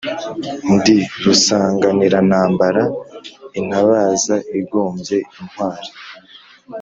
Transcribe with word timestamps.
Ndi 0.75 0.97
rusanganirantambara 1.23 2.83
intabaza 3.59 4.35
igombye 4.59 5.17
intwali, 5.39 5.89